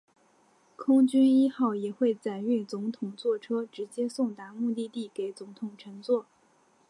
[0.75, 6.25] 空军一号也会载运总统座车直接送达目的地给总统乘坐。